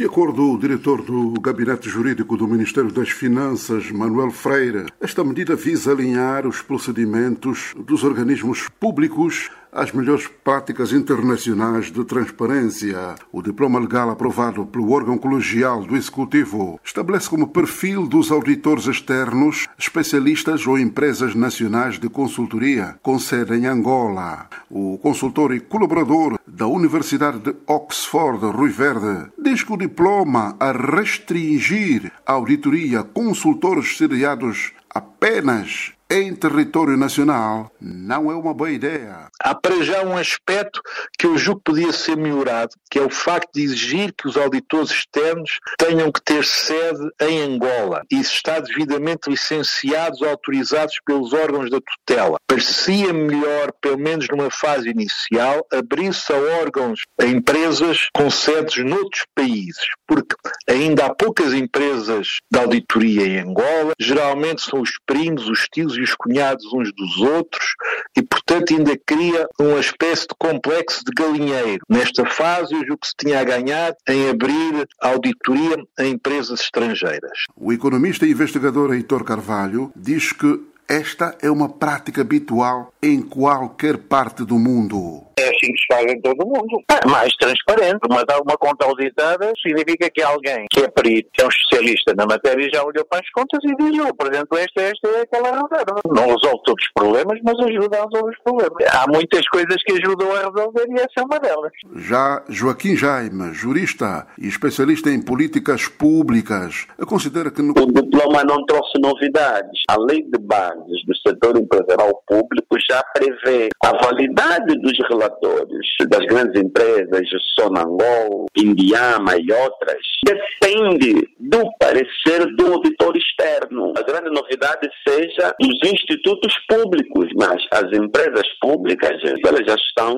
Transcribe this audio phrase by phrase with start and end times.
[0.00, 5.22] De acordo com o diretor do Gabinete Jurídico do Ministério das Finanças, Manuel Freire, esta
[5.22, 13.14] medida visa alinhar os procedimentos dos organismos públicos às melhores práticas internacionais de transparência.
[13.30, 19.68] O diploma legal aprovado pelo órgão colegial do Executivo estabelece como perfil dos auditores externos
[19.78, 24.48] especialistas ou empresas nacionais de consultoria com sede em Angola.
[24.70, 30.72] O consultor e colaborador da Universidade de Oxford, Rui Verde, diz que o diploma a
[30.72, 39.28] restringir a auditoria a consultores sediados apenas em território nacional não é uma boa ideia.
[39.40, 40.82] Há para já um aspecto
[41.16, 44.36] que eu julgo que podia ser melhorado, que é o facto de exigir que os
[44.36, 51.32] auditores externos tenham que ter sede em Angola e estar devidamente licenciados ou autorizados pelos
[51.32, 52.38] órgãos da tutela.
[52.46, 59.24] Parecia melhor, pelo menos numa fase inicial, abrir-se a órgãos, a empresas com sedes noutros
[59.34, 60.34] países, porque
[60.68, 66.04] ainda há poucas empresas de auditoria em Angola, geralmente são os primos, os tios e
[66.04, 67.74] os cunhados uns dos outros
[68.16, 71.84] e, portanto, ainda cria uma espécie de complexo de galinheiro.
[71.88, 77.38] Nesta fase, eu julgo que se tinha a ganhar em abrir auditoria a empresas estrangeiras.
[77.56, 83.96] O economista e investigador Heitor Carvalho diz que esta é uma prática habitual em qualquer
[83.96, 86.82] parte do mundo assim que faz em todo o mundo.
[86.88, 88.00] É mais transparente.
[88.08, 92.26] Uma, uma conta auditada significa que alguém que é perito, que é um especialista na
[92.26, 96.00] matéria, já olhou para as contas e diz, eu apresento esta, esta e aquela reserva.
[96.06, 98.94] Não resolve todos os problemas, mas ajuda a resolver os problemas.
[98.94, 101.72] Há muitas coisas que ajudam a resolver e essa é uma delas.
[101.96, 107.62] Já Joaquim Jaime, jurista e especialista em políticas públicas, considera que...
[107.62, 107.72] No...
[107.72, 109.82] O diploma não trouxe novidades.
[109.88, 116.24] A lei de bases do setor empresarial público já prevê a validade dos relatórios das
[116.26, 117.28] grandes empresas,
[117.58, 123.92] Sonangol, Indiama e outras, depende do parecer do auditor externo.
[123.96, 129.12] A grande novidade seja os institutos públicos, mas as empresas públicas,
[129.46, 130.16] elas já estão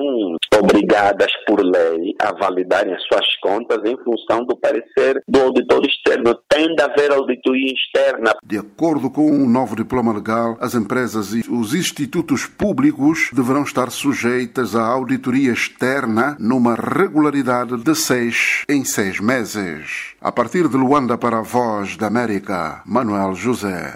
[0.57, 6.35] obrigadas por lei a validarem as suas contas em função do parecer do auditor externo.
[6.47, 8.33] Tem de haver auditoria externa.
[8.43, 13.63] De acordo com o um novo diploma legal, as empresas e os institutos públicos deverão
[13.63, 20.13] estar sujeitas à auditoria externa numa regularidade de seis em seis meses.
[20.21, 23.91] A partir de Luanda para a Voz da América, Manuel José.